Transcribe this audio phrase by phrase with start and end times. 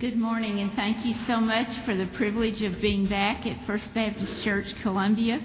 [0.00, 3.84] Good morning, and thank you so much for the privilege of being back at First
[3.94, 5.38] Baptist Church, Columbia.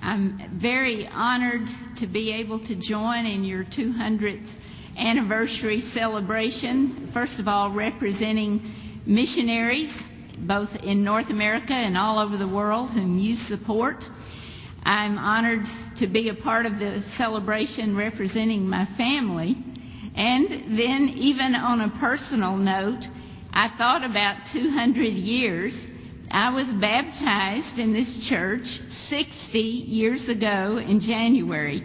[0.00, 4.50] I'm very honored to be able to join in your 200th
[4.96, 7.10] anniversary celebration.
[7.12, 9.92] First of all, representing missionaries,
[10.48, 13.96] both in North America and all over the world, whom you support.
[14.82, 15.66] I'm honored
[15.98, 19.56] to be a part of the celebration representing my family.
[20.16, 23.04] And then, even on a personal note,
[23.60, 25.76] I thought about 200 years.
[26.30, 28.64] I was baptized in this church
[29.10, 31.82] 60 years ago in January.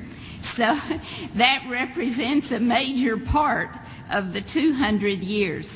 [0.55, 0.63] So
[1.37, 3.71] that represents a major part
[4.09, 5.67] of the 200 years.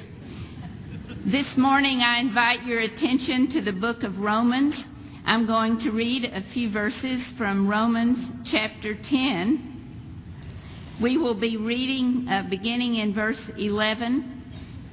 [1.29, 4.81] This morning I invite your attention to the book of Romans.
[5.25, 10.95] I'm going to read a few verses from Romans chapter 10.
[11.03, 14.38] We will be reading uh, beginning in verse 11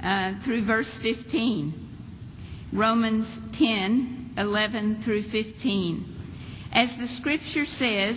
[0.02, 1.86] uh, through verse 15.
[2.72, 3.26] Romans
[3.58, 6.16] 10, 11 through 15.
[6.72, 8.16] As the scripture says,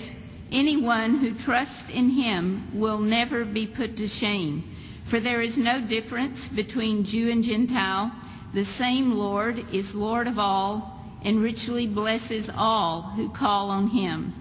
[0.51, 4.75] anyone who trusts in him will never be put to shame.
[5.09, 8.11] For there is no difference between Jew and Gentile.
[8.53, 14.33] The same Lord is Lord of all and richly blesses all who call on him.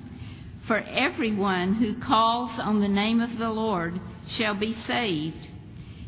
[0.67, 3.95] For everyone who calls on the name of the Lord
[4.36, 5.48] shall be saved.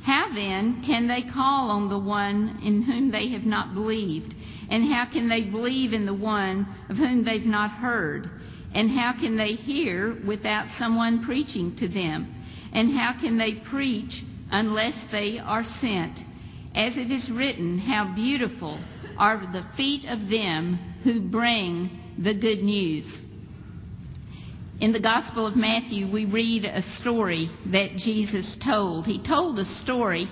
[0.05, 4.35] How then can they call on the one in whom they have not believed?
[4.71, 8.31] And how can they believe in the one of whom they've not heard?
[8.75, 12.35] And how can they hear without someone preaching to them?
[12.73, 16.19] And how can they preach unless they are sent?
[16.75, 18.81] As it is written, how beautiful
[19.19, 23.07] are the feet of them who bring the good news.
[24.81, 29.05] In the Gospel of Matthew, we read a story that Jesus told.
[29.05, 30.27] He told a story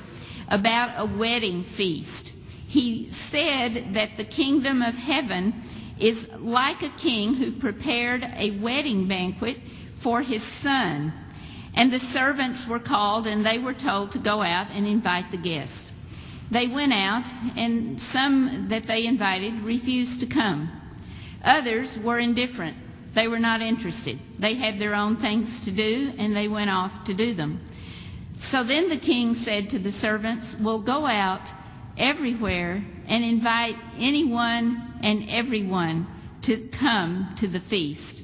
[0.49, 2.33] about a wedding feast.
[2.67, 5.53] He said that the kingdom of heaven
[6.01, 9.59] is like a king who prepared a wedding banquet
[10.03, 11.13] for his son.
[11.75, 15.43] And the servants were called and they were told to go out and invite the
[15.43, 15.91] guests.
[16.51, 17.25] They went out,
[17.55, 20.73] and some that they invited refused to come.
[21.45, 22.88] Others were indifferent.
[23.19, 24.21] They were not interested.
[24.41, 27.69] They had their own things to do, and they went off to do them.
[28.53, 31.45] So then the king said to the servants, Well, go out
[31.99, 32.75] everywhere
[33.09, 36.07] and invite anyone and everyone
[36.45, 38.23] to come to the feast.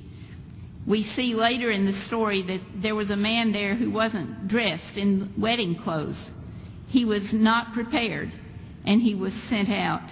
[0.86, 4.96] We see later in the story that there was a man there who wasn't dressed
[4.96, 6.30] in wedding clothes.
[6.86, 8.30] He was not prepared,
[8.86, 10.08] and he was sent out.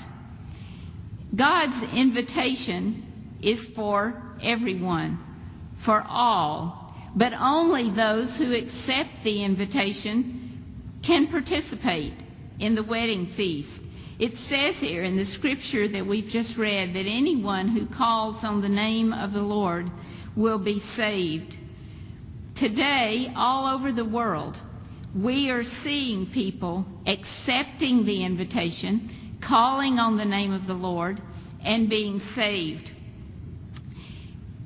[1.36, 3.11] God's invitation
[3.42, 5.18] is for everyone,
[5.84, 10.38] for all, but only those who accept the invitation
[11.04, 12.14] can participate
[12.60, 13.80] in the wedding feast.
[14.18, 18.62] It says here in the scripture that we've just read that anyone who calls on
[18.62, 19.86] the name of the Lord
[20.36, 21.56] will be saved.
[22.56, 24.56] Today, all over the world,
[25.16, 31.20] we are seeing people accepting the invitation, calling on the name of the Lord,
[31.64, 32.90] and being saved.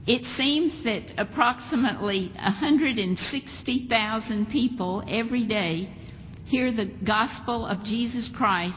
[0.06, 5.93] It seems that approximately 160,000 people every day
[6.44, 8.77] hear the gospel of Jesus Christ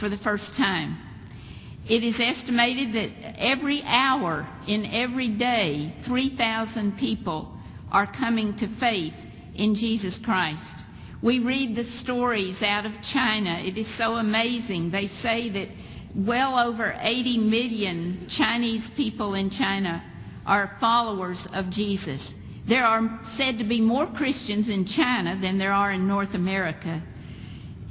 [0.00, 0.96] for the first time.
[1.84, 7.54] It is estimated that every hour in every day, 3,000 people
[7.92, 9.12] are coming to faith
[9.54, 10.62] in Jesus Christ.
[11.22, 13.60] We read the stories out of China.
[13.62, 14.90] It is so amazing.
[14.90, 15.68] They say that
[16.16, 20.02] well over 80 million Chinese people in China
[20.50, 22.20] are followers of Jesus.
[22.68, 27.00] There are said to be more Christians in China than there are in North America.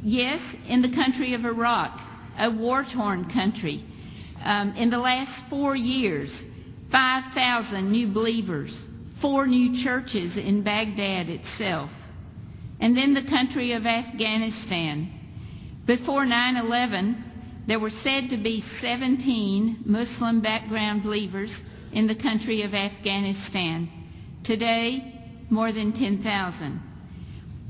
[0.03, 1.97] Yes, in the country of Iraq,
[2.37, 3.85] a war torn country,
[4.43, 6.29] um, in the last four years,
[6.91, 8.77] 5,000 new believers,
[9.21, 11.89] four new churches in Baghdad itself.
[12.81, 15.13] And then the country of Afghanistan.
[15.87, 17.23] Before 9 11,
[17.67, 21.53] there were said to be 17 Muslim background believers
[21.93, 23.89] in the country of Afghanistan.
[24.43, 25.19] Today,
[25.49, 26.81] more than 10,000.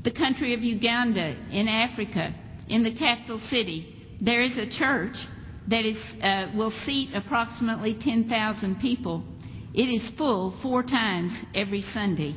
[0.04, 2.34] The country of Uganda in Africa,
[2.68, 5.16] in the capital city, there is a church
[5.68, 9.22] that is, uh, will seat approximately 10,000 people.
[9.74, 12.34] It is full four times every Sunday.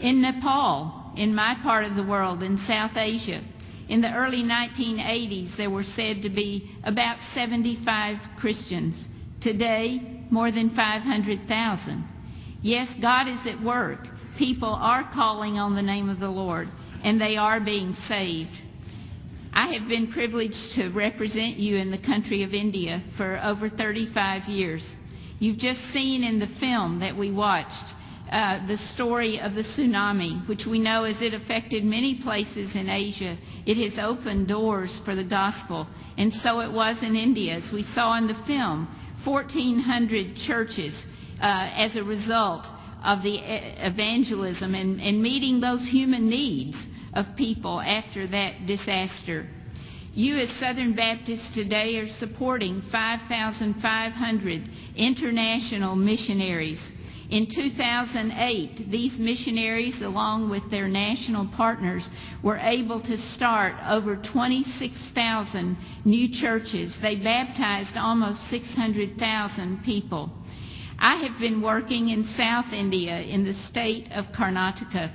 [0.00, 3.42] In Nepal, in my part of the world, in South Asia,
[3.88, 8.94] in the early 1980s, there were said to be about 75 Christians.
[9.40, 12.04] Today, more than 500,000.
[12.62, 14.00] Yes, God is at work.
[14.38, 16.68] People are calling on the name of the Lord,
[17.02, 18.56] and they are being saved.
[19.52, 24.48] I have been privileged to represent you in the country of India for over 35
[24.48, 24.86] years.
[25.40, 27.94] You've just seen in the film that we watched
[28.30, 32.88] uh, the story of the tsunami, which we know as it affected many places in
[32.88, 33.38] Asia.
[33.66, 35.86] It has opened doors for the gospel.
[36.18, 38.88] And so it was in India, as we saw in the film.
[39.24, 40.94] 1,400 churches
[41.40, 42.66] uh, as a result
[43.04, 43.38] of the
[43.86, 46.76] evangelism and, and meeting those human needs
[47.14, 49.46] of people after that disaster.
[50.12, 54.62] You, as Southern Baptists today, are supporting 5,500
[54.96, 56.80] international missionaries.
[57.30, 62.08] In 2008, these missionaries, along with their national partners,
[62.42, 65.76] were able to start over 26,000
[66.06, 66.96] new churches.
[67.02, 70.32] They baptized almost 600,000 people.
[70.98, 75.12] I have been working in South India in the state of Karnataka.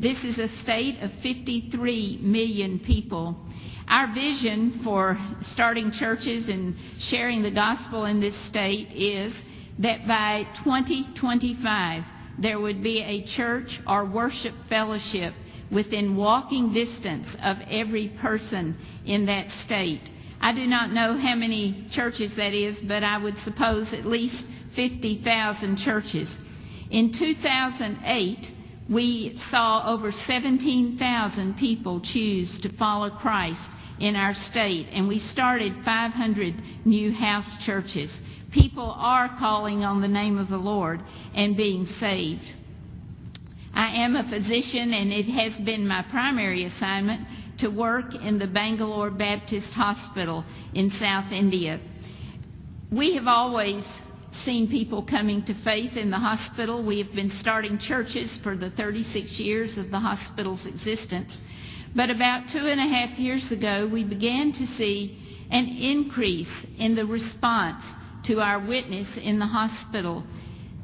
[0.00, 3.36] This is a state of 53 million people.
[3.88, 6.76] Our vision for starting churches and
[7.10, 9.34] sharing the gospel in this state is
[9.78, 12.02] that by 2025
[12.40, 15.34] there would be a church or worship fellowship
[15.72, 20.08] within walking distance of every person in that state.
[20.40, 24.42] I do not know how many churches that is, but I would suppose at least
[24.76, 26.32] 50,000 churches.
[26.90, 28.58] In 2008,
[28.88, 33.60] we saw over 17,000 people choose to follow Christ
[33.98, 36.54] in our state, and we started 500
[36.84, 38.16] new house churches.
[38.52, 41.00] People are calling on the name of the Lord
[41.34, 42.54] and being saved.
[43.74, 47.26] I am a physician, and it has been my primary assignment
[47.58, 51.78] to work in the Bangalore Baptist Hospital in South India.
[52.90, 53.84] We have always
[54.44, 56.86] seen people coming to faith in the hospital.
[56.86, 61.36] We have been starting churches for the 36 years of the hospital's existence.
[61.94, 66.94] But about two and a half years ago, we began to see an increase in
[66.94, 67.82] the response
[68.24, 70.24] to our witness in the hospital.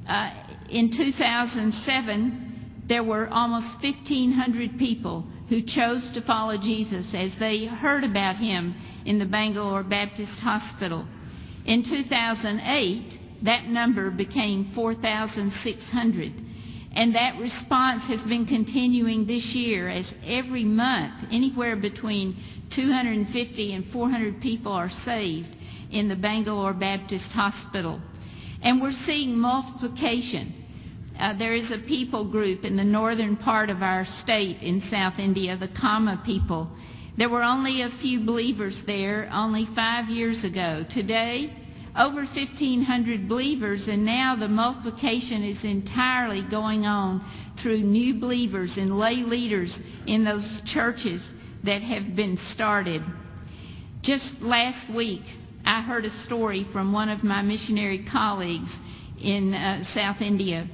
[0.09, 0.31] Uh,
[0.71, 8.05] in 2007, there were almost 1,500 people who chose to follow Jesus as they heard
[8.05, 11.07] about him in the Bangalore Baptist Hospital.
[11.67, 16.33] In 2008, that number became 4,600.
[16.97, 22.37] And that response has been continuing this year as every month, anywhere between
[22.75, 25.49] 250 and 400 people are saved
[25.91, 28.01] in the Bangalore Baptist Hospital.
[28.63, 30.65] And we're seeing multiplication.
[31.19, 35.19] Uh, there is a people group in the northern part of our state in South
[35.19, 36.71] India, the Kama people.
[37.17, 40.85] There were only a few believers there only five years ago.
[40.91, 41.55] Today,
[41.97, 47.25] over 1,500 believers, and now the multiplication is entirely going on
[47.63, 51.25] through new believers and lay leaders in those churches
[51.63, 53.01] that have been started.
[54.03, 55.23] Just last week,
[55.65, 58.71] I heard a story from one of my missionary colleagues
[59.21, 60.69] in uh, South India.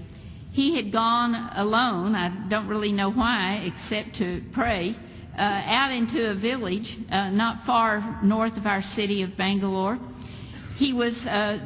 [0.52, 4.96] He had gone alone, I don't really know why, except to pray,
[5.38, 9.98] uh, out into a village uh, not far north of our city of Bangalore
[10.80, 11.58] he was uh,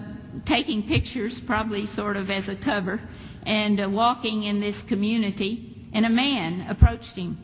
[0.45, 3.01] taking pictures, probably sort of as a cover,
[3.47, 7.39] and uh, walking in this community, and a man approached him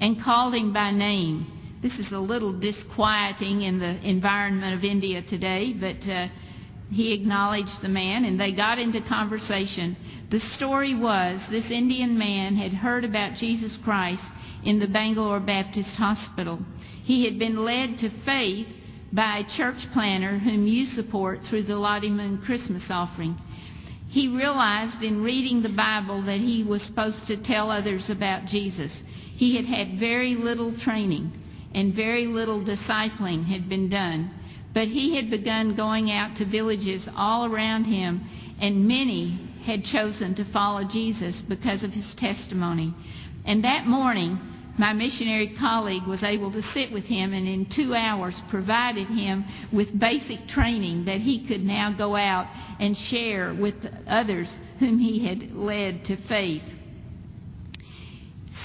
[0.00, 1.55] and called him by name.
[1.82, 6.28] This is a little disquieting in the environment of India today, but uh,
[6.90, 9.94] he acknowledged the man and they got into conversation.
[10.30, 14.22] The story was this Indian man had heard about Jesus Christ
[14.64, 16.60] in the Bangalore Baptist Hospital.
[17.04, 18.68] He had been led to faith
[19.12, 23.36] by a church planter whom you support through the Lottie Moon Christmas offering.
[24.08, 28.92] He realized in reading the Bible that he was supposed to tell others about Jesus.
[29.34, 31.42] He had had very little training
[31.76, 34.30] and very little discipling had been done.
[34.72, 38.26] But he had begun going out to villages all around him,
[38.60, 42.94] and many had chosen to follow Jesus because of his testimony.
[43.44, 44.38] And that morning,
[44.78, 49.44] my missionary colleague was able to sit with him and in two hours provided him
[49.72, 52.46] with basic training that he could now go out
[52.80, 53.74] and share with
[54.06, 56.62] others whom he had led to faith.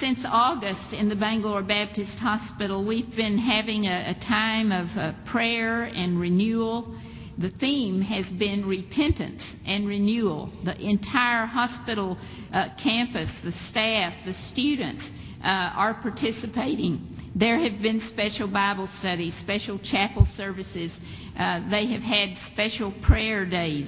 [0.02, 5.14] Since August in the Bangalore Baptist Hospital, we've been having a, a time of uh,
[5.32, 7.00] prayer and renewal.
[7.38, 10.52] The theme has been repentance and renewal.
[10.66, 12.18] The entire hospital
[12.52, 15.08] uh, campus, the staff, the students,
[15.44, 17.32] uh, are participating.
[17.36, 20.92] There have been special Bible studies, special chapel services.
[21.38, 23.88] Uh, they have had special prayer days.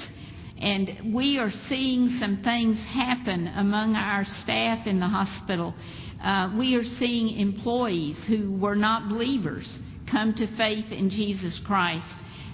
[0.63, 5.75] And we are seeing some things happen among our staff in the hospital.
[6.24, 9.77] Uh, we are seeing employees who were not believers
[10.10, 12.08] come to faith in Jesus Christ.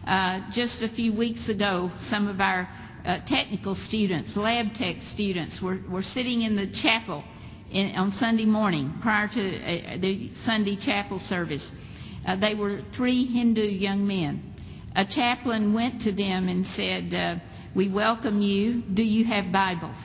[0.08, 2.68] Uh, just a few weeks ago, some of our
[3.06, 7.24] uh, technical students, lab tech students, were, were sitting in the chapel
[7.70, 11.70] in, on Sunday morning prior to uh, the Sunday chapel service.
[12.28, 14.51] Uh, they were three Hindu young men.
[14.96, 17.36] A chaplain went to them and said, uh,
[17.76, 18.82] We welcome you.
[18.82, 19.98] Do you have Bibles?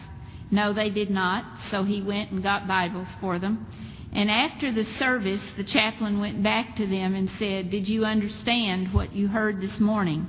[0.50, 3.66] No, they did not, so he went and got Bibles for them.
[4.12, 8.92] And after the service, the chaplain went back to them and said, Did you understand
[8.92, 10.26] what you heard this morning?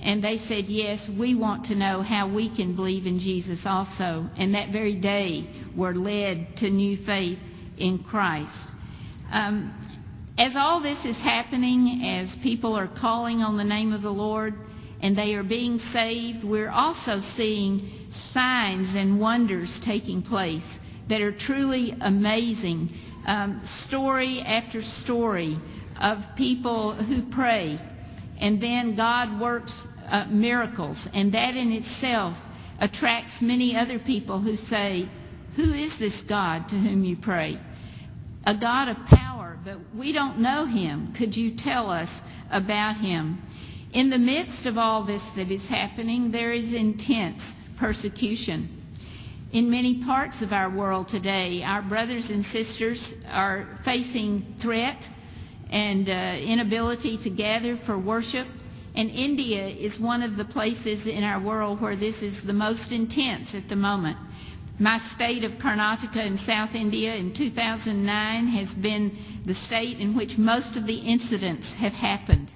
[0.00, 4.30] And they said, Yes, we want to know how we can believe in Jesus also.
[4.36, 7.38] And that very day were led to new faith
[7.76, 8.56] in Christ.
[9.32, 9.74] Um,
[10.38, 14.54] as all this is happening, as people are calling on the name of the Lord
[15.02, 20.62] and they are being saved, we're also seeing signs and wonders taking place
[21.08, 22.88] that are truly amazing.
[23.26, 25.58] Um, story after story
[26.00, 27.78] of people who pray,
[28.40, 29.72] and then God works
[30.08, 32.36] uh, miracles, and that in itself
[32.80, 35.08] attracts many other people who say,
[35.56, 37.60] Who is this God to whom you pray?
[38.44, 41.14] A God of power, but we don't know him.
[41.16, 42.08] Could you tell us
[42.50, 43.40] about him?
[43.92, 47.42] In the midst of all this that is happening, there is intense
[47.78, 48.78] persecution.
[49.52, 54.96] In many parts of our world today, our brothers and sisters are facing threat
[55.70, 58.46] and uh, inability to gather for worship.
[58.94, 62.92] And India is one of the places in our world where this is the most
[62.92, 64.16] intense at the moment.
[64.78, 70.38] My state of Karnataka in South India in 2009 has been the state in which
[70.38, 72.50] most of the incidents have happened.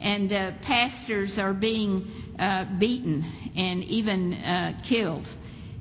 [0.00, 5.26] And uh, pastors are being uh, beaten and even uh, killed.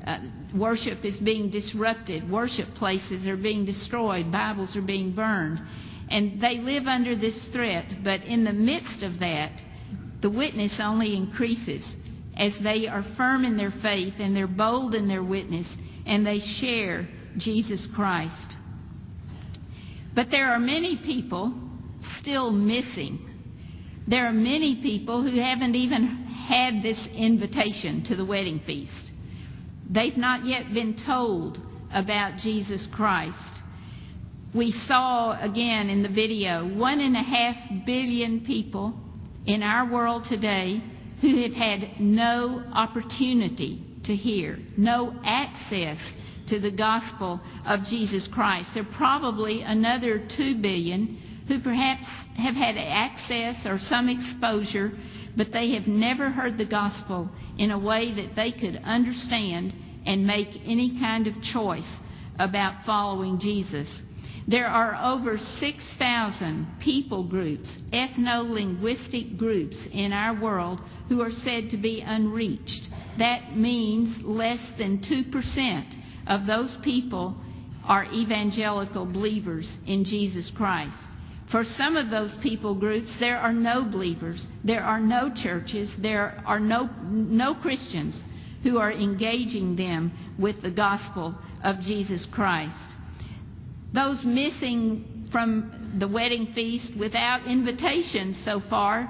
[0.06, 0.20] Uh,
[0.56, 2.30] worship is being disrupted.
[2.30, 4.32] Worship places are being destroyed.
[4.32, 5.60] Bibles are being burned.
[6.10, 7.86] And they live under this threat.
[8.04, 9.52] But in the midst of that,
[10.22, 11.96] the witness only increases
[12.36, 15.68] as they are firm in their faith and they're bold in their witness
[16.06, 17.08] and they share
[17.38, 18.56] Jesus Christ.
[20.16, 21.54] But there are many people
[22.20, 23.29] still missing.
[24.10, 26.08] There are many people who haven't even
[26.48, 29.12] had this invitation to the wedding feast.
[29.88, 31.60] They've not yet been told
[31.94, 33.38] about Jesus Christ.
[34.56, 38.96] We saw again in the video one and a half billion people
[39.46, 40.82] in our world today
[41.22, 45.98] who have had no opportunity to hear, no access
[46.48, 48.70] to the gospel of Jesus Christ.
[48.74, 52.06] There are probably another two billion who perhaps
[52.38, 54.92] have had access or some exposure,
[55.36, 57.28] but they have never heard the gospel
[57.58, 59.74] in a way that they could understand
[60.06, 61.92] and make any kind of choice
[62.38, 63.90] about following Jesus.
[64.48, 71.70] There are over 6,000 people groups, ethno linguistic groups in our world who are said
[71.72, 72.88] to be unreached.
[73.18, 77.36] That means less than 2% of those people
[77.88, 80.98] are evangelical believers in Jesus Christ.
[81.52, 86.44] For some of those people groups, there are no believers, there are no churches, there
[86.46, 88.22] are no, no Christians
[88.62, 92.76] who are engaging them with the gospel of Jesus Christ.
[93.94, 99.08] Those missing from the wedding feast without invitation so far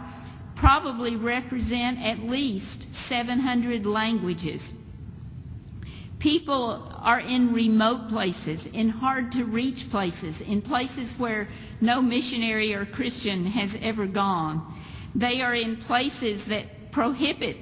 [0.56, 4.62] probably represent at least 700 languages.
[6.20, 11.48] People are in remote places, in hard to reach places, in places where
[11.80, 14.82] no missionary or Christian has ever gone.
[15.16, 17.56] They are in places that prohibit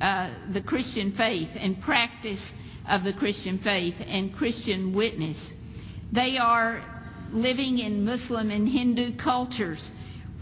[0.00, 2.40] uh, the Christian faith and practice
[2.88, 5.38] of the Christian faith and Christian witness.
[6.12, 6.84] They are
[7.32, 9.90] living in Muslim and Hindu cultures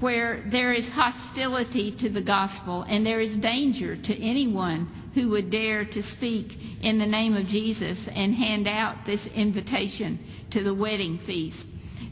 [0.00, 5.50] where there is hostility to the gospel and there is danger to anyone who would
[5.50, 6.52] dare to speak
[6.82, 10.18] in the name of Jesus and hand out this invitation
[10.52, 11.62] to the wedding feast.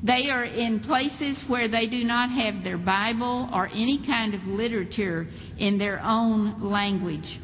[0.03, 4.43] They are in places where they do not have their Bible or any kind of
[4.43, 5.27] literature
[5.59, 7.41] in their own language.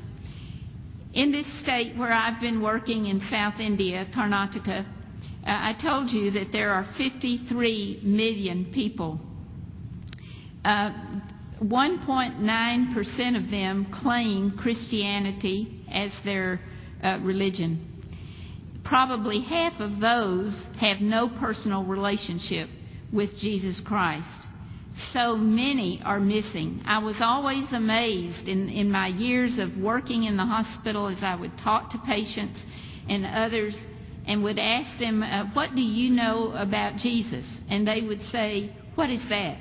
[1.14, 4.86] In this state where I've been working in South India, Karnataka, uh,
[5.46, 9.20] I told you that there are 53 million people.
[10.64, 10.90] Uh,
[11.68, 16.60] 1.9% of them claim Christianity as their
[17.02, 17.94] uh, religion
[18.84, 22.68] probably half of those have no personal relationship
[23.12, 24.46] with Jesus Christ.
[25.12, 26.82] So many are missing.
[26.86, 31.34] I was always amazed in, in my years of working in the hospital as I
[31.34, 32.62] would talk to patients
[33.08, 33.76] and others
[34.26, 37.44] and would ask them, uh, What do you know about Jesus?
[37.68, 39.58] And they would say, What is that?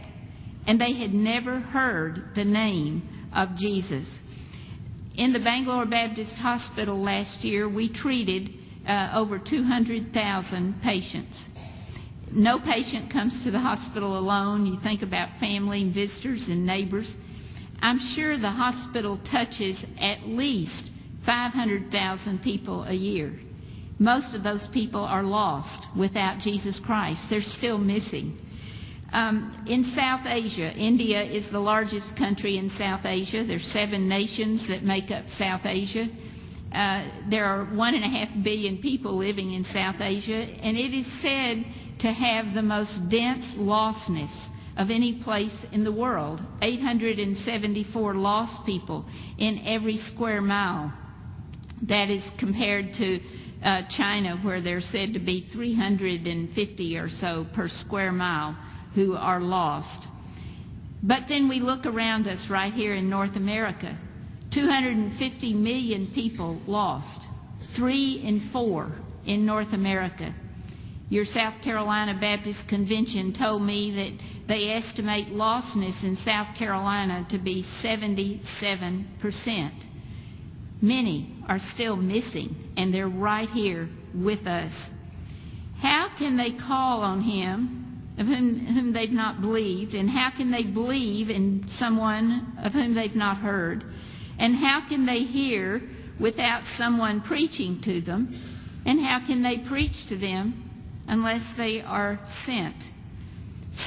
[0.67, 4.08] And they had never heard the name of Jesus.
[5.15, 8.50] In the Bangalore Baptist Hospital last year, we treated
[8.88, 11.46] uh, over 200,000 patients.
[12.32, 14.65] No patient comes to the hospital alone.
[14.65, 17.13] You think about family, visitors, and neighbors.
[17.79, 20.89] I'm sure the hospital touches at least
[21.25, 23.39] 500,000 people a year.
[24.00, 27.22] Most of those people are lost without Jesus Christ.
[27.29, 28.39] They're still missing.
[29.13, 33.46] Um, in South Asia, India is the largest country in South Asia.
[33.46, 36.08] There's seven nations that make up South Asia.
[36.74, 40.98] Uh, there are one and a half billion people living in South Asia, and it
[40.98, 41.63] is said
[42.00, 44.34] to have the most dense lostness
[44.77, 49.05] of any place in the world 874 lost people
[49.38, 50.91] in every square mile.
[51.88, 53.20] That is compared to
[53.63, 58.58] uh, China, where there's said to be 350 or so per square mile
[58.95, 60.07] who are lost.
[61.01, 63.97] But then we look around us right here in North America
[64.53, 67.21] 250 million people lost,
[67.75, 68.95] three in four
[69.25, 70.33] in North America.
[71.09, 77.39] Your South Carolina Baptist Convention told me that they estimate lostness in South Carolina to
[77.39, 79.09] be 77%.
[80.81, 84.73] Many are still missing, and they're right here with us.
[85.81, 87.83] How can they call on Him
[88.17, 89.93] of whom, whom they've not believed?
[89.93, 93.84] And how can they believe in someone of whom they've not heard?
[94.39, 95.82] And how can they hear
[96.20, 98.82] without someone preaching to them?
[98.86, 100.70] And how can they preach to them
[101.08, 102.75] unless they are sent?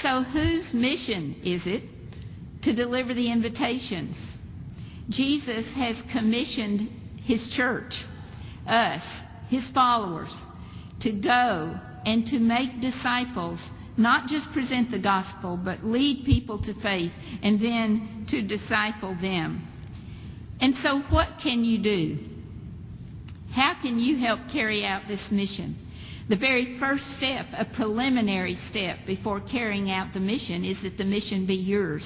[0.03, 1.83] So, whose mission is it
[2.63, 4.17] to deliver the invitations?
[5.09, 6.89] Jesus has commissioned
[7.25, 7.93] his church,
[8.67, 9.03] us,
[9.49, 10.37] his followers,
[11.03, 13.61] to go and to make disciples
[13.97, 17.13] not just present the gospel, but lead people to faith
[17.43, 19.67] and then to disciple them.
[20.61, 22.19] And so, what can you do?
[23.53, 25.79] How can you help carry out this mission?
[26.29, 31.05] The very first step, a preliminary step before carrying out the mission, is that the
[31.05, 32.05] mission be yours.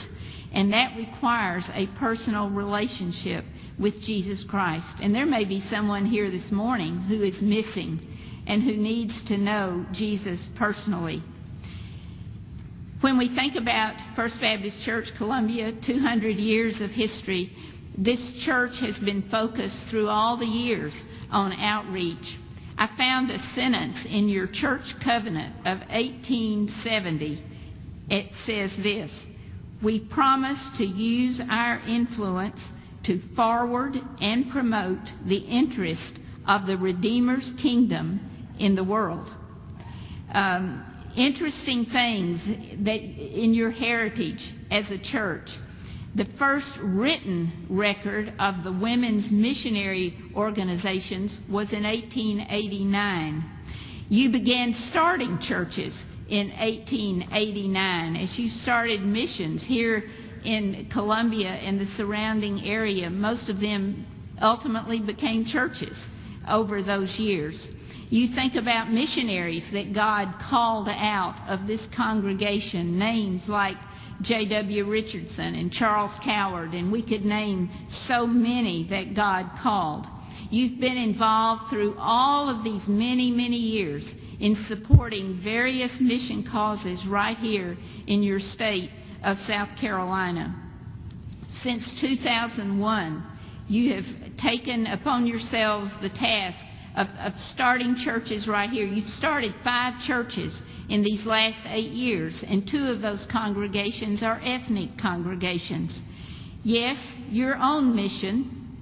[0.52, 3.44] And that requires a personal relationship
[3.78, 5.00] with Jesus Christ.
[5.00, 8.00] And there may be someone here this morning who is missing
[8.46, 11.22] and who needs to know Jesus personally.
[13.00, 17.50] When we think about First Baptist Church Columbia, 200 years of history,
[17.96, 20.92] this church has been focused through all the years
[21.30, 22.36] on outreach.
[22.76, 27.42] I found a sentence in your church covenant of 1870.
[28.10, 29.10] It says this
[29.82, 32.60] We promise to use our influence
[33.06, 38.20] to forward and promote the interest of the Redeemer's kingdom
[38.58, 39.26] in the world.
[40.34, 40.84] Um,
[41.16, 42.44] interesting things
[42.84, 45.48] that in your heritage as a church.
[46.14, 53.44] The first written record of the women's missionary organizations was in 1889.
[54.08, 55.94] You began starting churches
[56.28, 60.04] in 1889 as you started missions here
[60.44, 63.08] in Columbia and the surrounding area.
[63.08, 64.06] Most of them
[64.40, 65.96] ultimately became churches
[66.48, 67.68] over those years.
[68.10, 73.76] You think about missionaries that God called out of this congregation, names like
[74.22, 74.90] J.W.
[74.90, 77.70] Richardson and Charles Coward, and we could name
[78.08, 80.06] so many that God called.
[80.50, 87.06] You've been involved through all of these many, many years in supporting various mission causes
[87.08, 87.76] right here
[88.08, 88.90] in your state
[89.22, 90.60] of South Carolina.
[91.62, 93.24] Since 2001,
[93.68, 96.56] you have taken upon yourselves the task
[96.96, 98.84] of, of starting churches right here.
[98.84, 104.40] You've started five churches in these last eight years, and two of those congregations are
[104.42, 105.96] ethnic congregations.
[106.62, 106.96] Yes,
[107.28, 108.76] your own mission,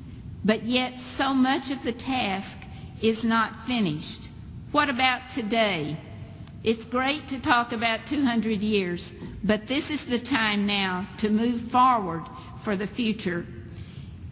[0.45, 2.57] but yet so much of the task
[3.03, 4.29] is not finished.
[4.73, 5.99] What about today?
[6.65, 9.07] It's great to talk about 200 years,
[9.45, 12.25] but this is the time now to move forward
[12.65, 13.45] for the future.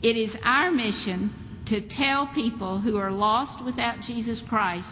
[0.03, 1.31] It is our mission
[1.67, 4.89] to tell people who are lost without Jesus Christ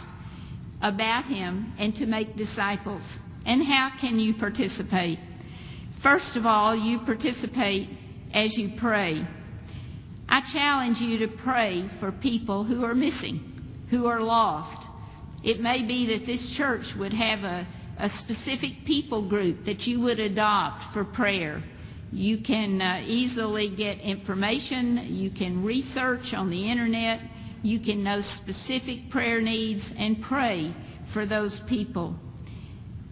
[0.83, 3.03] about Him and to make disciples.
[3.47, 5.19] And how can you participate?
[6.03, 7.89] First of all, you participate
[8.33, 9.27] as you pray.
[10.29, 14.87] I challenge you to pray for people who are missing, who are lost.
[15.43, 17.67] It may be that this church would have a,
[17.99, 21.63] a specific people group that you would adopt for prayer.
[22.15, 25.09] You can uh, easily get information.
[25.11, 27.21] You can research on the internet.
[27.63, 30.73] You can know specific prayer needs and pray
[31.13, 32.15] for those people.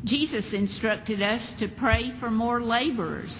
[0.05, 3.37] Jesus instructed us to pray for more laborers,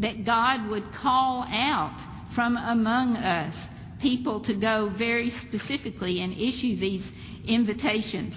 [0.00, 3.54] that God would call out from among us
[4.02, 7.10] people to go very specifically and issue these
[7.46, 8.34] invitations.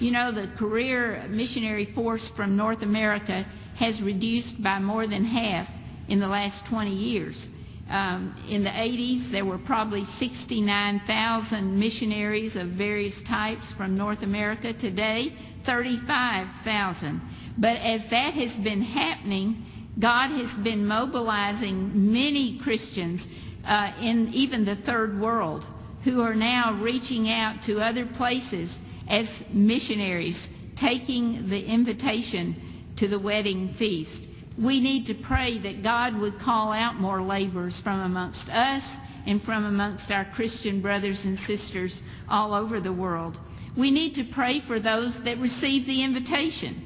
[0.00, 3.46] You know, the career missionary force from North America
[3.78, 5.68] has reduced by more than half
[6.08, 7.48] in the last 20 years.
[7.88, 14.72] Um, in the 80s, there were probably 69,000 missionaries of various types from North America.
[14.72, 15.28] Today,
[15.64, 17.20] 35,000.
[17.58, 19.64] But as that has been happening,
[20.00, 23.24] God has been mobilizing many Christians
[23.64, 25.64] uh, in even the third world
[26.04, 28.70] who are now reaching out to other places
[29.08, 30.40] as missionaries,
[30.78, 34.25] taking the invitation to the wedding feast.
[34.62, 38.82] We need to pray that God would call out more laborers from amongst us
[39.26, 43.36] and from amongst our Christian brothers and sisters all over the world.
[43.76, 46.82] We need to pray for those that receive the invitation.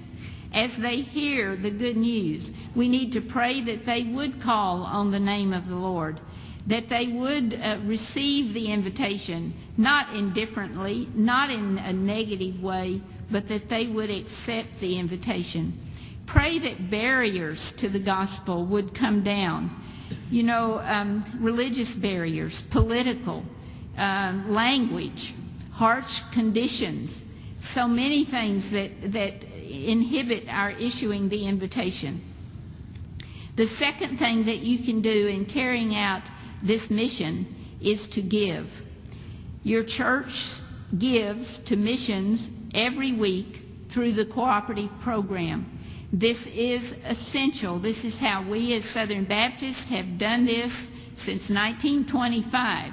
[0.53, 5.13] As they hear the good news, we need to pray that they would call on
[5.13, 6.21] the name of the Lord,
[6.67, 13.47] that they would uh, receive the invitation, not indifferently, not in a negative way, but
[13.49, 15.90] that they would accept the invitation.
[16.27, 19.77] Pray that barriers to the gospel would come down.
[20.31, 23.45] You know, um, religious barriers, political,
[23.97, 25.35] um, language,
[25.73, 27.11] harsh conditions,
[27.75, 32.23] so many things that, that inhibit our issuing the invitation.
[33.57, 36.23] The second thing that you can do in carrying out
[36.67, 38.67] this mission is to give.
[39.63, 40.33] Your church
[40.99, 43.59] gives to missions every week
[43.93, 45.80] through the cooperative program.
[46.13, 47.81] This is essential.
[47.81, 50.73] This is how we as Southern Baptists have done this
[51.25, 52.93] since 1925.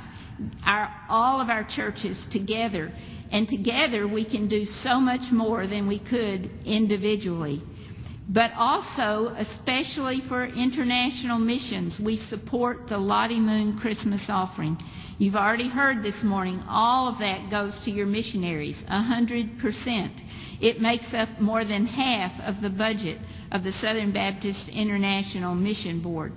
[0.63, 2.91] Our, all of our churches together.
[3.31, 7.63] And together we can do so much more than we could individually.
[8.29, 14.77] But also, especially for international missions, we support the Lottie Moon Christmas offering.
[15.17, 19.61] You've already heard this morning, all of that goes to your missionaries, 100%.
[20.59, 23.19] It makes up more than half of the budget
[23.51, 26.33] of the Southern Baptist International Mission Board.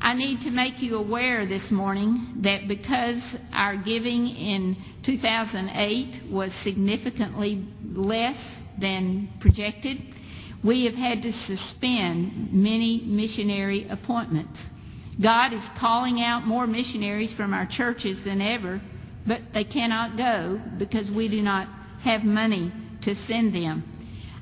[0.00, 3.20] I need to make you aware this morning that because
[3.52, 8.38] our giving in 2008 was significantly less
[8.80, 9.98] than projected,
[10.64, 14.58] we have had to suspend many missionary appointments.
[15.22, 18.80] God is calling out more missionaries from our churches than ever,
[19.26, 21.68] but they cannot go because we do not
[22.02, 23.84] have money to send them.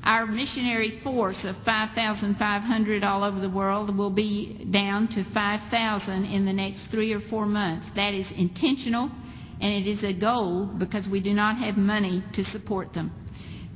[0.02, 6.44] Our missionary force of 5,500 all over the world will be down to 5,000 in
[6.44, 7.88] the next three or four months.
[7.96, 9.10] That is intentional
[9.60, 13.10] and it is a goal because we do not have money to support them.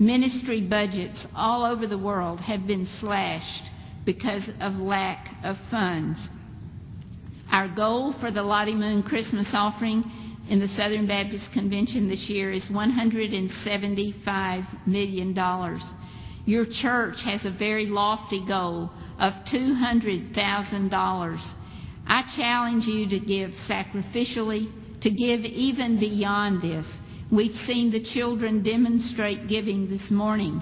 [0.01, 3.65] Ministry budgets all over the world have been slashed
[4.07, 6.19] because of lack of funds.
[7.53, 10.03] Our goal for the Lottie Moon Christmas offering
[10.49, 15.37] in the Southern Baptist Convention this year is $175 million.
[16.47, 21.55] Your church has a very lofty goal of $200,000.
[22.07, 26.87] I challenge you to give sacrificially, to give even beyond this.
[27.33, 30.61] We've seen the children demonstrate giving this morning,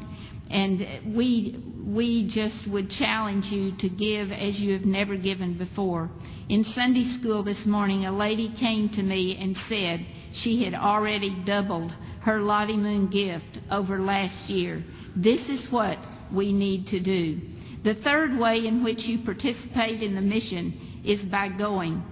[0.50, 6.10] and we we just would challenge you to give as you have never given before.
[6.50, 10.04] In Sunday school this morning, a lady came to me and said
[10.42, 14.84] she had already doubled her Lottie Moon gift over last year.
[15.16, 15.96] This is what
[16.30, 17.40] we need to do.
[17.82, 22.02] The third way in which you participate in the mission is by going.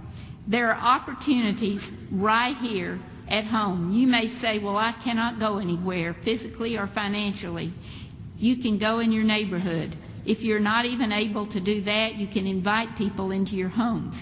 [0.49, 3.93] There are opportunities right here at home.
[3.93, 7.73] You may say, Well, I cannot go anywhere physically or financially.
[8.37, 9.97] You can go in your neighborhood.
[10.25, 14.17] If you're not even able to do that, you can invite people into your homes.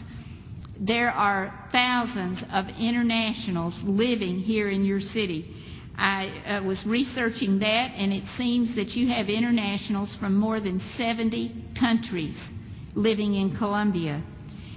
[0.78, 5.50] There are thousands of internationals living here in your city.
[5.96, 10.80] I uh, was researching that, and it seems that you have internationals from more than
[10.96, 12.36] 70 countries
[12.94, 14.22] living in Columbia.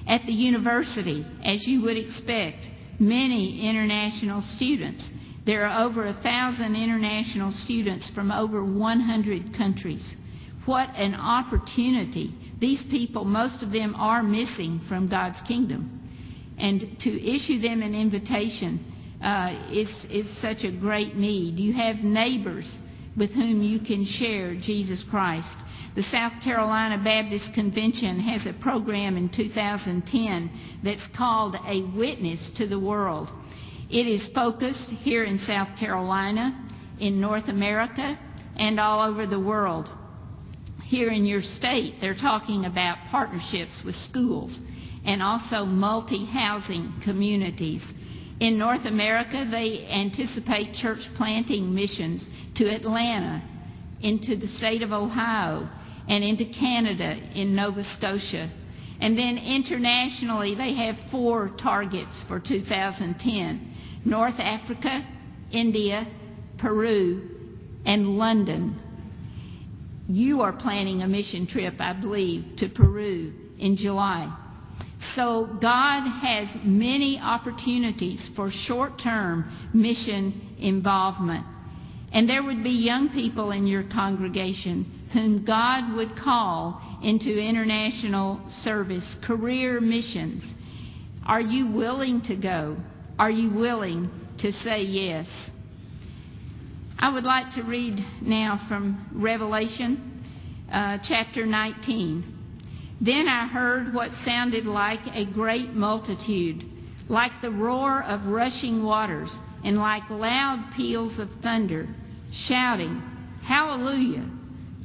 [0.07, 2.65] At the university, as you would expect,
[2.99, 5.07] many international students.
[5.45, 10.13] There are over a thousand international students from over 100 countries.
[10.65, 12.33] What an opportunity.
[12.59, 15.93] These people, most of them are missing from God's kingdom.
[16.57, 21.57] And to issue them an invitation uh, is, is such a great need.
[21.59, 22.77] You have neighbors
[23.17, 25.47] with whom you can share Jesus Christ.
[25.97, 30.51] The South Carolina Baptist Convention has a program in 2010
[30.83, 33.29] that's called A Witness to the World.
[33.89, 38.15] It is focused here in South Carolina, in North America,
[38.57, 39.89] and all over the world.
[40.85, 44.55] here in your state, they're talking about partnerships with schools
[45.03, 47.81] and also multi housing communities.
[48.39, 52.23] In North America, they anticipate church planting missions
[52.57, 53.41] to Atlanta,
[54.01, 55.67] into the state of Ohio,
[56.07, 58.51] and into Canada in Nova Scotia.
[58.99, 63.73] And then internationally, they have four targets for 2010
[64.05, 65.05] North Africa,
[65.51, 66.07] India,
[66.57, 67.29] Peru,
[67.85, 68.81] and London.
[70.07, 74.35] You are planning a mission trip, I believe, to Peru in July.
[75.15, 81.45] So God has many opportunities for short term mission involvement.
[82.11, 88.41] And there would be young people in your congregation whom God would call into international
[88.63, 90.43] service, career missions.
[91.25, 92.77] Are you willing to go?
[93.19, 95.27] Are you willing to say yes?
[96.99, 100.23] I would like to read now from Revelation
[100.71, 102.33] uh, chapter 19.
[102.99, 106.63] Then I heard what sounded like a great multitude,
[107.07, 109.29] like the roar of rushing waters,
[109.63, 111.87] and like loud peals of thunder,
[112.47, 113.01] shouting,
[113.43, 114.29] Hallelujah!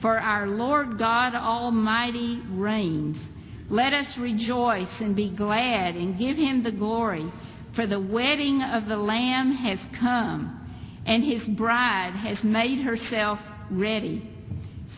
[0.01, 3.25] For our Lord God Almighty reigns.
[3.71, 7.33] Let us rejoice and be glad and give him the glory,
[7.75, 10.61] for the wedding of the Lamb has come,
[11.07, 13.39] and his bride has made herself
[13.71, 14.29] ready.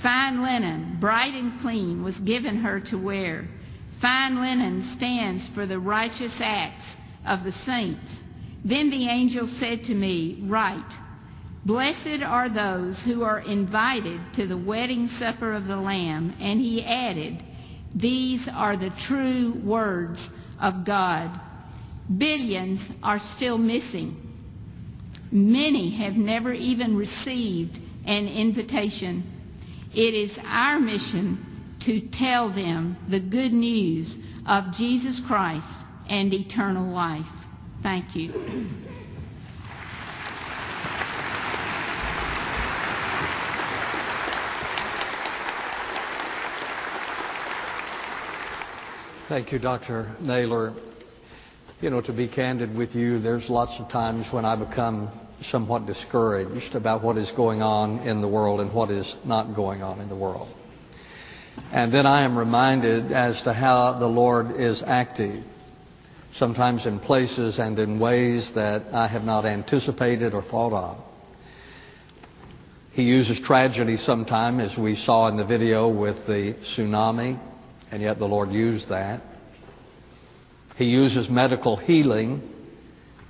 [0.02, 3.48] Fine linen, bright and clean, was given her to wear.
[4.02, 6.84] Fine linen stands for the righteous acts
[7.26, 8.10] of the saints.
[8.64, 10.90] Then the angel said to me, Write,
[11.66, 16.34] Blessed are those who are invited to the wedding supper of the Lamb.
[16.40, 17.42] And he added,
[17.94, 20.18] These are the true words
[20.60, 21.40] of God.
[22.18, 24.20] Billions are still missing.
[25.30, 29.34] Many have never even received an invitation
[29.94, 34.12] it is our mission to tell them the good news
[34.44, 37.22] of Jesus Christ and eternal life.
[37.84, 38.32] Thank you.
[49.28, 50.16] Thank you, Dr.
[50.22, 50.72] Naylor.
[51.82, 55.10] You know, to be candid with you, there's lots of times when I become
[55.50, 59.82] somewhat discouraged about what is going on in the world and what is not going
[59.82, 60.48] on in the world.
[61.70, 65.44] And then I am reminded as to how the Lord is active,
[66.38, 71.04] sometimes in places and in ways that I have not anticipated or thought of.
[72.92, 77.40] He uses tragedy sometimes, as we saw in the video with the tsunami,
[77.90, 79.22] and yet the Lord used that.
[80.76, 82.42] He uses medical healing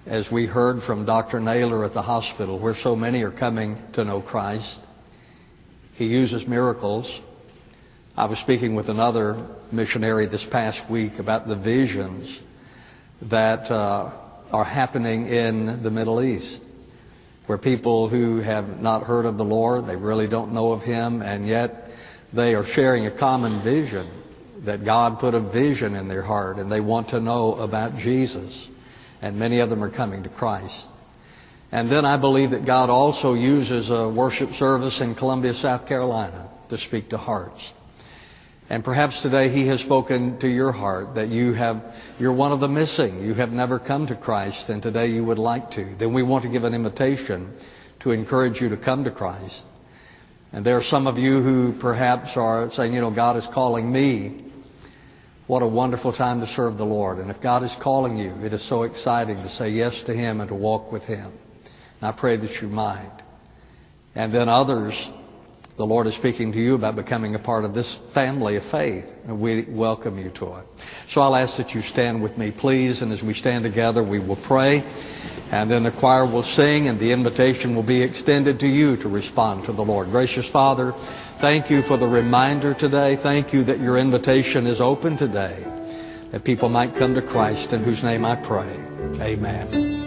[0.07, 1.41] as we heard from Dr.
[1.41, 4.81] Naylor at the hospital, where so many are coming to know Christ.
[5.95, 7.11] He uses miracles.
[8.17, 12.41] I was speaking with another missionary this past week about the visions
[13.31, 14.13] that uh,
[14.53, 16.63] are happening in the Middle East,
[17.47, 21.23] where people who have not heard of the Lord, they really don't know of Him,
[21.23, 21.89] and yet
[22.35, 24.23] they are sharing a common vision
[24.65, 28.69] that God put a vision in their heart and they want to know about Jesus
[29.21, 30.87] and many of them are coming to Christ.
[31.73, 36.51] And then I believe that God also uses a worship service in Columbia, South Carolina
[36.71, 37.61] to speak to hearts.
[38.71, 41.83] And perhaps today He has spoken to your heart that you have,
[42.19, 43.21] you're one of the missing.
[43.21, 45.95] You have never come to Christ and today you would like to.
[45.99, 47.57] Then we want to give an invitation
[48.01, 49.63] to encourage you to come to Christ.
[50.53, 53.93] And there are some of you who perhaps are saying, you know, God is calling
[53.93, 54.53] me
[55.47, 57.19] what a wonderful time to serve the Lord.
[57.19, 60.41] And if God is calling you, it is so exciting to say yes to Him
[60.41, 61.33] and to walk with Him.
[62.01, 63.21] And I pray that you might.
[64.15, 64.95] And then others,
[65.77, 69.05] the Lord is speaking to you about becoming a part of this family of faith.
[69.27, 70.67] And we welcome you to it.
[71.11, 73.03] So I'll ask that you stand with me, please.
[73.03, 74.79] And as we stand together, we will pray.
[75.51, 79.09] And then the choir will sing and the invitation will be extended to you to
[79.09, 80.11] respond to the Lord.
[80.11, 80.93] Gracious Father,
[81.41, 83.19] Thank you for the reminder today.
[83.23, 85.63] Thank you that your invitation is open today,
[86.33, 88.73] that people might come to Christ, in whose name I pray.
[89.21, 90.04] Amen.